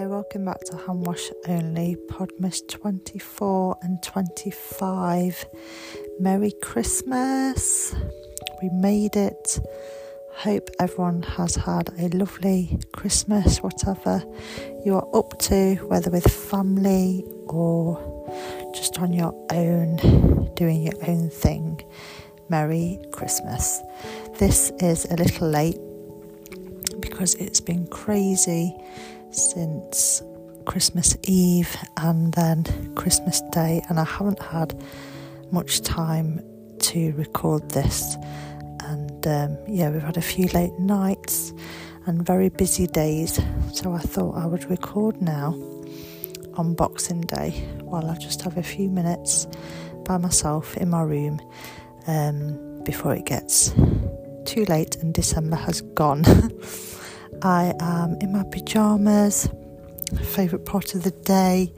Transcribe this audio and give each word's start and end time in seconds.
Hi, 0.00 0.06
welcome 0.06 0.46
back 0.46 0.60
to 0.60 0.78
Hand 0.78 1.06
Wash 1.06 1.30
Only, 1.46 1.94
Podmas 2.08 2.66
24 2.66 3.76
and 3.82 4.02
25. 4.02 5.44
Merry 6.18 6.54
Christmas! 6.62 7.94
We 8.62 8.70
made 8.70 9.14
it. 9.14 9.60
Hope 10.36 10.70
everyone 10.80 11.22
has 11.24 11.54
had 11.54 11.90
a 11.98 12.08
lovely 12.16 12.78
Christmas, 12.92 13.58
whatever 13.58 14.24
you 14.86 14.94
are 14.94 15.06
up 15.14 15.38
to, 15.40 15.74
whether 15.86 16.10
with 16.10 16.26
family 16.32 17.22
or 17.48 18.26
just 18.74 18.98
on 19.00 19.12
your 19.12 19.34
own, 19.52 20.50
doing 20.54 20.82
your 20.82 20.96
own 21.06 21.28
thing. 21.28 21.78
Merry 22.48 22.98
Christmas. 23.12 23.82
This 24.38 24.72
is 24.78 25.04
a 25.10 25.16
little 25.16 25.50
late 25.50 25.76
because 27.20 27.34
it's 27.34 27.60
been 27.60 27.86
crazy 27.88 28.74
since 29.30 30.22
Christmas 30.64 31.14
Eve 31.24 31.76
and 31.98 32.32
then 32.32 32.64
Christmas 32.94 33.42
Day, 33.52 33.82
and 33.90 34.00
I 34.00 34.04
haven't 34.04 34.40
had 34.40 34.82
much 35.50 35.82
time 35.82 36.42
to 36.78 37.12
record 37.12 37.68
this. 37.72 38.16
And 38.84 39.26
um, 39.26 39.58
yeah, 39.68 39.90
we've 39.90 40.00
had 40.02 40.16
a 40.16 40.22
few 40.22 40.46
late 40.54 40.72
nights 40.78 41.52
and 42.06 42.24
very 42.24 42.48
busy 42.48 42.86
days, 42.86 43.38
so 43.74 43.92
I 43.92 43.98
thought 43.98 44.34
I 44.38 44.46
would 44.46 44.70
record 44.70 45.20
now 45.20 45.50
on 46.54 46.72
Boxing 46.72 47.20
Day 47.20 47.50
while 47.82 48.06
I 48.06 48.16
just 48.16 48.40
have 48.40 48.56
a 48.56 48.62
few 48.62 48.88
minutes 48.88 49.46
by 50.06 50.16
myself 50.16 50.74
in 50.78 50.88
my 50.88 51.02
room 51.02 51.38
um, 52.06 52.82
before 52.84 53.14
it 53.14 53.26
gets 53.26 53.74
too 54.46 54.64
late 54.70 54.96
and 54.96 55.12
December 55.12 55.56
has 55.56 55.82
gone. 55.82 56.24
I 57.42 57.74
am 57.80 58.16
in 58.20 58.32
my 58.32 58.44
pyjamas, 58.44 59.48
favourite 60.22 60.64
part 60.64 60.94
of 60.94 61.02
the 61.02 61.10
day, 61.10 61.72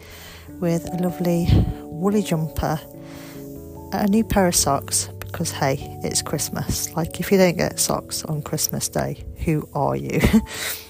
with 0.60 0.88
a 0.92 0.96
lovely 0.96 1.48
woolly 1.82 2.22
jumper, 2.22 2.80
a 3.92 4.06
new 4.08 4.24
pair 4.24 4.46
of 4.46 4.56
socks 4.56 5.08
because 5.32 5.50
hey, 5.50 5.98
it's 6.02 6.20
Christmas. 6.20 6.94
Like, 6.94 7.18
if 7.18 7.32
you 7.32 7.38
don't 7.38 7.56
get 7.56 7.80
socks 7.80 8.24
on 8.24 8.42
Christmas 8.42 8.88
Day, 8.88 9.24
who 9.44 9.66
are 9.74 9.96
you? 9.96 10.20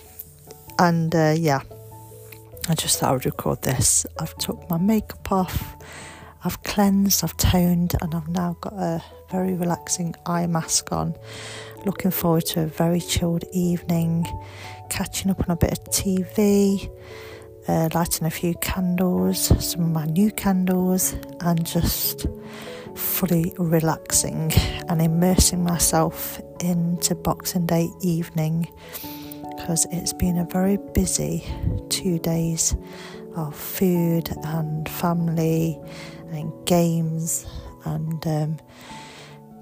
and 0.78 1.14
uh, 1.14 1.34
yeah, 1.36 1.60
I 2.68 2.74
just 2.74 2.98
thought 2.98 3.10
I 3.10 3.12
would 3.12 3.24
record 3.24 3.62
this. 3.62 4.04
I've 4.18 4.36
took 4.38 4.68
my 4.68 4.78
makeup 4.78 5.30
off, 5.30 5.76
I've 6.44 6.62
cleansed, 6.64 7.22
I've 7.22 7.36
toned, 7.36 7.94
and 8.00 8.14
I've 8.14 8.28
now 8.28 8.56
got 8.60 8.72
a 8.74 9.02
very 9.30 9.54
relaxing 9.54 10.14
eye 10.26 10.46
mask 10.46 10.92
on. 10.92 11.14
Looking 11.84 12.12
forward 12.12 12.46
to 12.46 12.62
a 12.62 12.66
very 12.66 13.00
chilled 13.00 13.44
evening, 13.52 14.26
catching 14.88 15.30
up 15.30 15.40
on 15.40 15.50
a 15.50 15.56
bit 15.56 15.72
of 15.72 15.84
TV, 15.86 16.88
uh, 17.66 17.88
lighting 17.92 18.26
a 18.26 18.30
few 18.30 18.54
candles, 18.60 19.46
some 19.64 19.82
of 19.82 19.90
my 19.90 20.04
new 20.06 20.30
candles, 20.30 21.16
and 21.40 21.66
just 21.66 22.26
fully 22.94 23.52
relaxing 23.58 24.52
and 24.88 25.02
immersing 25.02 25.64
myself 25.64 26.40
into 26.60 27.16
Boxing 27.16 27.66
Day 27.66 27.88
evening 28.00 28.68
because 29.56 29.86
it's 29.90 30.12
been 30.12 30.38
a 30.38 30.44
very 30.44 30.76
busy 30.94 31.44
two 31.88 32.18
days 32.18 32.76
of 33.36 33.54
food 33.56 34.30
and 34.44 34.88
family 34.88 35.80
and 36.30 36.52
games 36.66 37.46
and 37.84 38.26
um, 38.26 38.58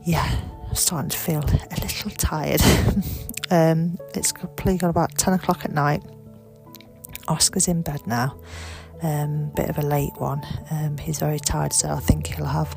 yeah, 0.04 0.40
starting 0.74 1.10
to 1.10 1.18
feel 1.18 1.40
a 1.40 1.80
little 1.80 2.10
tired. 2.10 2.60
um, 3.50 3.98
it's 4.14 4.32
probably 4.32 4.78
got 4.78 4.90
about 4.90 5.16
10 5.16 5.34
o'clock 5.34 5.64
at 5.64 5.72
night. 5.72 6.02
Oscar's 7.28 7.68
in 7.68 7.82
bed 7.82 8.06
now. 8.06 8.38
Um, 9.02 9.50
bit 9.56 9.70
of 9.70 9.78
a 9.78 9.82
late 9.82 10.12
one. 10.18 10.42
Um, 10.70 10.98
he's 10.98 11.18
very 11.18 11.38
tired, 11.38 11.72
so 11.72 11.88
I 11.90 12.00
think 12.00 12.26
he'll 12.26 12.44
have, 12.44 12.76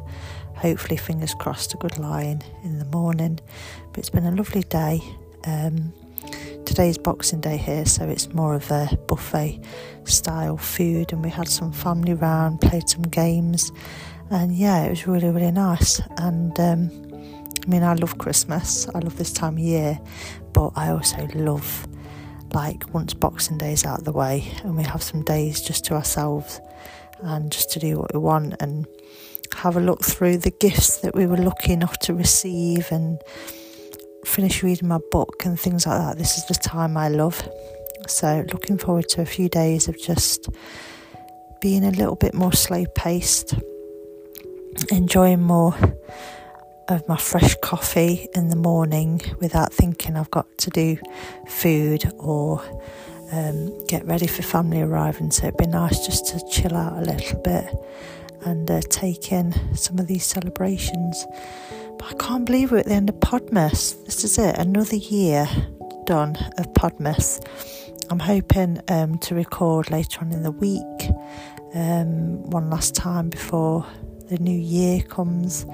hopefully, 0.56 0.96
fingers 0.96 1.34
crossed, 1.34 1.74
a 1.74 1.78
good 1.78 1.98
lie 1.98 2.40
in 2.64 2.80
the 2.80 2.86
morning. 2.86 3.40
But 3.92 4.00
it's 4.00 4.10
been 4.10 4.26
a 4.26 4.32
lovely 4.32 4.64
day. 4.64 5.02
Um, 5.46 5.94
today's 6.66 6.98
Boxing 6.98 7.42
Day 7.42 7.58
here, 7.58 7.86
so 7.86 8.08
it's 8.08 8.34
more 8.34 8.56
of 8.56 8.70
a 8.72 8.98
buffet 9.08 9.62
style 10.06 10.58
food, 10.58 11.12
and 11.12 11.24
we 11.24 11.30
had 11.30 11.48
some 11.48 11.72
family 11.72 12.14
round, 12.14 12.62
played 12.62 12.88
some 12.88 13.04
games, 13.04 13.72
and 14.30 14.56
yeah, 14.56 14.84
it 14.86 14.90
was 14.90 15.06
really, 15.08 15.30
really 15.30 15.52
nice. 15.52 16.02
And 16.18 16.58
um, 16.60 17.13
I 17.66 17.70
mean, 17.70 17.84
I 17.84 17.94
love 17.94 18.18
Christmas, 18.18 18.90
I 18.94 19.00
love 19.00 19.18
this 19.18 19.32
time 19.32 19.54
of 19.54 19.60
year, 19.60 20.00
but 20.52 20.72
I 20.76 20.90
also 20.90 21.28
love 21.34 21.88
like 22.54 22.94
once 22.94 23.14
Boxing 23.14 23.58
Day 23.58 23.72
is 23.72 23.86
out 23.86 24.00
of 24.00 24.06
the 24.06 24.12
way 24.12 24.52
and 24.64 24.76
we 24.76 24.84
have 24.84 25.02
some 25.02 25.24
days 25.24 25.62
just 25.62 25.86
to 25.86 25.94
ourselves 25.94 26.60
and 27.22 27.52
just 27.52 27.72
to 27.72 27.80
do 27.80 27.98
what 28.00 28.14
we 28.14 28.20
want 28.20 28.56
and 28.60 28.86
have 29.56 29.78
a 29.78 29.80
look 29.80 30.04
through 30.04 30.38
the 30.38 30.52
gifts 30.52 30.98
that 30.98 31.16
we 31.16 31.26
were 31.26 31.38
lucky 31.38 31.72
enough 31.72 31.98
to 32.00 32.14
receive 32.14 32.92
and 32.92 33.22
finish 34.26 34.62
reading 34.62 34.90
my 34.90 35.00
book 35.12 35.46
and 35.46 35.60
things 35.60 35.88
like 35.88 36.00
that. 36.00 36.18
This 36.18 36.38
is 36.38 36.46
the 36.48 36.56
time 36.56 36.98
I 36.98 37.08
love. 37.08 37.48
So, 38.08 38.46
looking 38.52 38.78
forward 38.78 39.08
to 39.10 39.22
a 39.22 39.26
few 39.26 39.48
days 39.48 39.88
of 39.88 39.98
just 39.98 40.50
being 41.62 41.86
a 41.86 41.92
little 41.92 42.16
bit 42.16 42.34
more 42.34 42.52
slow 42.52 42.86
paced, 42.96 43.56
enjoying 44.92 45.42
more 45.42 45.74
of 46.90 47.08
my 47.08 47.18
fresh 47.18 47.56
coffee 47.62 48.28
in 48.36 48.50
the 48.50 48.56
morning 48.56 49.22
without 49.40 49.74
thinking 49.74 50.18
I've 50.18 50.32
got 50.32 50.58
to 50.60 50.70
do 50.70 50.98
food 51.48 52.12
or 52.18 52.62
um, 53.32 53.86
get 53.88 54.06
ready 54.06 54.28
for 54.28 54.42
family 54.42 54.82
arriving. 54.82 55.32
So 55.32 55.48
it'd 55.48 55.58
be 55.58 55.66
nice 55.68 56.06
just 56.06 56.28
to 56.28 56.46
chill 56.52 56.76
out 56.76 56.98
a 56.98 57.02
little 57.02 57.40
bit 57.42 57.66
and 58.46 58.70
uh, 58.70 58.82
take 58.90 59.32
in 59.32 59.54
some 59.76 59.98
of 60.00 60.08
these 60.08 60.26
celebrations. 60.26 61.26
But 61.98 62.12
I 62.12 62.14
can't 62.16 62.46
believe 62.46 62.72
we're 62.72 62.80
at 62.80 62.86
the 62.86 62.94
end 62.94 63.10
of 63.10 63.16
Podmas. 63.16 64.04
This 64.06 64.24
is 64.24 64.38
it, 64.38 64.58
another 64.58 64.98
year 64.98 65.48
done 66.06 66.36
of 66.58 66.74
Podmas. 66.74 67.40
I'm 68.10 68.20
hoping 68.20 68.82
um, 68.90 69.18
to 69.20 69.36
record 69.36 69.90
later 69.90 70.20
on 70.22 70.32
in 70.32 70.44
the 70.44 70.52
week, 70.52 70.84
um, 71.74 72.44
one 72.50 72.70
last 72.70 72.94
time 72.94 73.30
before 73.30 73.86
the 74.30 74.38
new 74.38 74.58
year 74.58 75.02
comes 75.02 75.66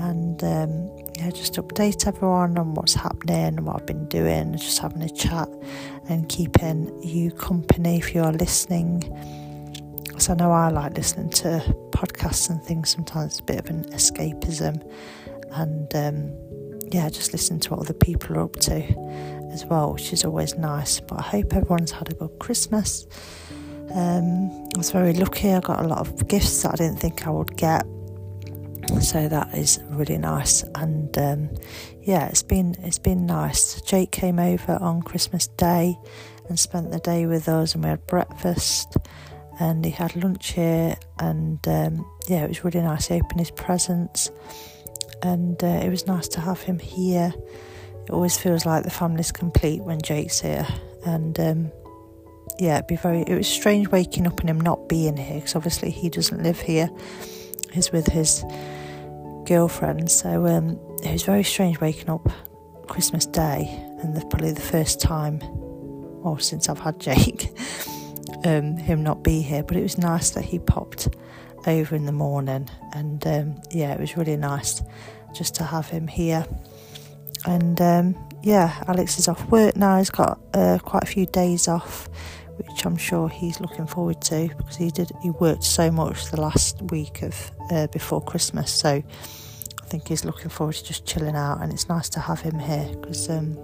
and 0.00 0.42
um, 0.42 0.90
yeah, 1.16 1.30
just 1.30 1.54
update 1.56 2.06
everyone 2.06 2.56
on 2.56 2.72
what's 2.74 2.94
happening 2.94 3.58
and 3.58 3.66
what 3.66 3.76
I've 3.76 3.86
been 3.86 4.06
doing, 4.06 4.56
just 4.56 4.78
having 4.78 5.02
a 5.02 5.10
chat 5.10 5.48
and 6.08 6.26
keeping 6.28 7.02
you 7.02 7.30
company 7.30 7.98
if 7.98 8.14
you 8.14 8.22
are 8.22 8.32
listening. 8.32 9.02
So 10.18 10.32
I 10.32 10.36
know 10.36 10.52
I 10.52 10.68
like 10.70 10.96
listening 10.96 11.28
to 11.30 11.62
podcasts 11.90 12.48
and 12.48 12.62
things. 12.62 12.88
Sometimes 12.88 13.32
it's 13.32 13.40
a 13.40 13.44
bit 13.44 13.58
of 13.60 13.66
an 13.68 13.84
escapism, 13.90 14.82
and 15.52 15.94
um, 15.94 16.80
yeah, 16.90 17.10
just 17.10 17.32
listen 17.32 17.60
to 17.60 17.70
what 17.70 17.80
other 17.80 17.94
people 17.94 18.36
are 18.36 18.44
up 18.44 18.56
to 18.56 18.82
as 19.52 19.66
well, 19.66 19.92
which 19.92 20.14
is 20.14 20.24
always 20.24 20.56
nice. 20.56 20.98
But 20.98 21.18
I 21.18 21.22
hope 21.22 21.54
everyone's 21.54 21.90
had 21.90 22.10
a 22.10 22.14
good 22.14 22.38
Christmas. 22.38 23.06
Um, 23.94 24.50
I 24.74 24.78
was 24.78 24.92
very 24.92 25.12
lucky. 25.12 25.52
I 25.52 25.60
got 25.60 25.84
a 25.84 25.88
lot 25.88 25.98
of 25.98 26.26
gifts 26.26 26.62
that 26.62 26.72
I 26.72 26.76
didn't 26.76 27.00
think 27.00 27.26
I 27.26 27.30
would 27.30 27.54
get 27.56 27.84
so 29.00 29.28
that 29.28 29.54
is 29.54 29.80
really 29.88 30.18
nice. 30.18 30.62
And 30.74 31.16
um, 31.18 31.50
yeah 32.02 32.26
it's 32.28 32.42
been 32.42 32.74
it's 32.80 32.98
been 32.98 33.26
nice. 33.26 33.80
Jake 33.82 34.10
came 34.10 34.38
over 34.38 34.72
on 34.80 35.02
christmas 35.02 35.46
day 35.48 35.96
and 36.48 36.58
spent 36.58 36.90
the 36.90 36.98
day 36.98 37.26
with 37.26 37.48
us 37.48 37.74
and 37.74 37.84
we 37.84 37.90
had 37.90 38.06
breakfast 38.06 38.96
and 39.60 39.84
he 39.84 39.90
had 39.90 40.16
lunch 40.16 40.52
here 40.52 40.96
and 41.18 41.66
um, 41.68 42.04
yeah 42.28 42.44
it 42.44 42.48
was 42.48 42.64
really 42.64 42.80
nice. 42.80 43.08
He 43.08 43.14
opened 43.14 43.40
his 43.40 43.50
presents 43.50 44.30
and 45.22 45.62
uh, 45.62 45.80
it 45.84 45.90
was 45.90 46.06
nice 46.06 46.28
to 46.28 46.40
have 46.40 46.60
him 46.62 46.78
here. 46.78 47.32
It 48.04 48.10
always 48.10 48.36
feels 48.36 48.64
like 48.64 48.84
the 48.84 48.90
family's 48.90 49.30
complete 49.30 49.82
when 49.82 50.00
jake's 50.02 50.40
here 50.40 50.66
and 51.04 51.38
um, 51.38 51.72
yeah 52.58 52.76
it'd 52.76 52.86
be 52.86 52.96
very 52.96 53.22
it 53.22 53.36
was 53.36 53.46
strange 53.46 53.88
waking 53.88 54.26
up 54.26 54.40
and 54.40 54.50
him 54.50 54.60
not 54.60 54.88
being 54.88 55.16
here 55.16 55.36
because 55.36 55.54
obviously 55.54 55.90
he 55.90 56.08
doesn't 56.08 56.42
live 56.42 56.58
here 56.60 56.90
he's 57.72 57.92
with 57.92 58.06
his 58.06 58.44
girlfriend. 59.44 60.10
So 60.10 60.46
um, 60.46 60.78
it 61.02 61.12
was 61.12 61.22
very 61.22 61.44
strange 61.44 61.80
waking 61.80 62.10
up 62.10 62.28
Christmas 62.86 63.26
Day 63.26 63.68
and 64.00 64.16
the, 64.16 64.20
probably 64.26 64.52
the 64.52 64.60
first 64.60 65.00
time, 65.00 65.40
or 66.22 66.38
since 66.40 66.68
I've 66.68 66.78
had 66.78 66.98
Jake, 66.98 67.50
um, 68.44 68.76
him 68.76 69.02
not 69.02 69.22
be 69.22 69.42
here. 69.42 69.62
But 69.62 69.76
it 69.76 69.82
was 69.82 69.98
nice 69.98 70.30
that 70.30 70.44
he 70.44 70.58
popped 70.58 71.08
over 71.66 71.94
in 71.94 72.06
the 72.06 72.12
morning, 72.12 72.68
and 72.92 73.26
um, 73.26 73.62
yeah, 73.70 73.92
it 73.92 74.00
was 74.00 74.16
really 74.16 74.36
nice 74.36 74.82
just 75.34 75.54
to 75.56 75.64
have 75.64 75.88
him 75.88 76.06
here. 76.06 76.46
And 77.46 77.80
um, 77.80 78.28
yeah, 78.42 78.82
Alex 78.86 79.18
is 79.18 79.28
off 79.28 79.44
work 79.50 79.76
now. 79.76 79.98
He's 79.98 80.10
got 80.10 80.40
uh, 80.54 80.78
quite 80.82 81.02
a 81.02 81.06
few 81.06 81.26
days 81.26 81.68
off 81.68 82.08
which 82.68 82.84
I'm 82.84 82.96
sure 82.96 83.28
he's 83.28 83.60
looking 83.60 83.86
forward 83.86 84.20
to 84.22 84.48
because 84.56 84.76
he 84.76 84.90
did 84.90 85.10
he 85.22 85.30
worked 85.30 85.64
so 85.64 85.90
much 85.90 86.30
the 86.30 86.40
last 86.40 86.80
week 86.82 87.22
of 87.22 87.52
uh, 87.70 87.86
before 87.88 88.22
Christmas. 88.22 88.72
So 88.72 88.88
I 88.90 89.86
think 89.86 90.08
he's 90.08 90.24
looking 90.24 90.50
forward 90.50 90.76
to 90.76 90.84
just 90.84 91.06
chilling 91.06 91.36
out, 91.36 91.60
and 91.60 91.72
it's 91.72 91.88
nice 91.88 92.08
to 92.10 92.20
have 92.20 92.40
him 92.40 92.58
here 92.58 92.88
because 93.00 93.28
um, 93.28 93.56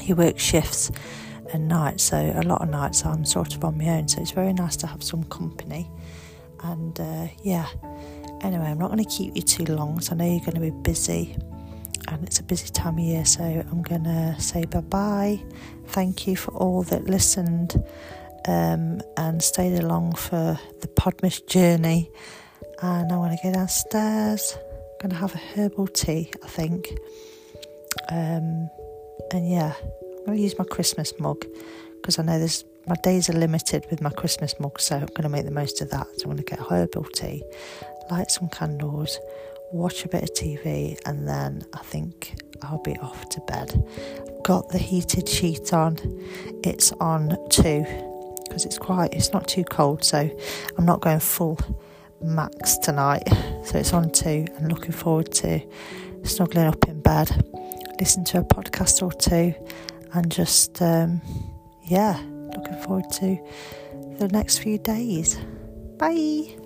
he 0.00 0.14
works 0.14 0.42
shifts 0.42 0.90
and 1.52 1.68
nights. 1.68 2.04
So 2.04 2.16
a 2.16 2.42
lot 2.42 2.62
of 2.62 2.68
nights 2.68 3.04
I'm 3.04 3.24
sort 3.24 3.54
of 3.54 3.64
on 3.64 3.78
my 3.78 3.88
own. 3.88 4.08
So 4.08 4.20
it's 4.20 4.30
very 4.30 4.52
nice 4.52 4.76
to 4.76 4.86
have 4.86 5.02
some 5.02 5.24
company. 5.24 5.90
And 6.62 6.98
uh, 7.00 7.28
yeah, 7.42 7.66
anyway, 8.42 8.66
I'm 8.66 8.78
not 8.78 8.90
going 8.90 9.04
to 9.04 9.10
keep 9.10 9.34
you 9.34 9.42
too 9.42 9.64
long. 9.64 10.00
So 10.00 10.12
I 10.12 10.16
know 10.16 10.24
you're 10.24 10.40
going 10.40 10.54
to 10.54 10.60
be 10.60 10.70
busy 10.70 11.36
and 12.12 12.24
it's 12.24 12.38
a 12.38 12.42
busy 12.42 12.68
time 12.68 12.98
of 12.98 13.04
year. 13.04 13.24
So 13.24 13.42
I'm 13.42 13.82
going 13.82 14.04
to 14.04 14.36
say 14.38 14.64
bye 14.64 14.80
bye. 14.80 15.42
Thank 15.88 16.26
you 16.26 16.36
for 16.36 16.52
all 16.52 16.82
that 16.84 17.04
listened 17.04 17.82
um, 18.46 19.00
and 19.16 19.42
stayed 19.42 19.78
along 19.78 20.14
for 20.14 20.58
the 20.80 20.88
Podmas 20.88 21.46
journey. 21.46 22.10
And 22.80 23.12
I 23.12 23.16
want 23.16 23.38
to 23.38 23.42
go 23.42 23.52
downstairs. 23.52 24.56
I'm 24.56 25.08
going 25.08 25.10
to 25.10 25.16
have 25.16 25.34
a 25.34 25.38
herbal 25.38 25.88
tea, 25.88 26.30
I 26.42 26.48
think. 26.48 26.88
Um, 28.08 28.68
and 29.32 29.50
yeah, 29.50 29.74
I'm 29.82 30.26
going 30.26 30.38
to 30.38 30.42
use 30.42 30.58
my 30.58 30.64
Christmas 30.64 31.12
mug 31.18 31.44
because 31.96 32.18
I 32.18 32.22
know 32.22 32.38
there's 32.38 32.64
my 32.86 32.96
days 33.04 33.30
are 33.30 33.34
limited 33.34 33.86
with 33.90 34.02
my 34.02 34.10
Christmas 34.10 34.58
mug, 34.58 34.80
so 34.80 34.96
I'm 34.96 35.06
going 35.06 35.22
to 35.22 35.28
make 35.28 35.44
the 35.44 35.52
most 35.52 35.80
of 35.80 35.90
that. 35.90 36.06
So 36.16 36.24
I'm 36.24 36.32
going 36.32 36.38
to 36.38 36.42
get 36.42 36.58
herbal 36.58 37.04
tea, 37.04 37.44
light 38.10 38.30
some 38.30 38.48
candles, 38.48 39.18
watch 39.72 40.04
a 40.04 40.08
bit 40.08 40.22
of 40.22 40.34
TV, 40.34 40.98
and 41.06 41.26
then 41.26 41.62
I 41.72 41.78
think 41.78 42.40
I'll 42.62 42.82
be 42.82 42.96
off 42.98 43.28
to 43.30 43.40
bed. 43.40 43.72
I've 44.20 44.42
got 44.42 44.68
the 44.68 44.78
heated 44.78 45.28
sheet 45.28 45.72
on, 45.72 45.98
it's 46.62 46.92
on 46.92 47.36
two 47.48 47.84
because 48.44 48.64
it's 48.66 48.78
quite, 48.78 49.14
it's 49.14 49.32
not 49.32 49.48
too 49.48 49.64
cold, 49.64 50.04
so 50.04 50.30
I'm 50.76 50.84
not 50.84 51.00
going 51.00 51.20
full 51.20 51.58
max 52.20 52.76
tonight. 52.78 53.26
So 53.64 53.78
it's 53.78 53.92
on 53.92 54.10
two, 54.10 54.46
and 54.56 54.70
looking 54.70 54.92
forward 54.92 55.32
to 55.32 55.60
snuggling 56.24 56.66
up 56.66 56.86
in 56.86 57.00
bed, 57.00 57.30
listen 57.98 58.24
to 58.24 58.40
a 58.40 58.44
podcast 58.44 59.02
or 59.02 59.12
two, 59.12 59.54
and 60.12 60.30
just, 60.30 60.82
um, 60.82 61.22
yeah, 61.84 62.20
looking 62.54 62.78
forward 62.82 63.10
to 63.12 63.38
the 64.18 64.28
next 64.28 64.58
few 64.58 64.78
days. 64.78 65.38
Bye. 65.96 66.61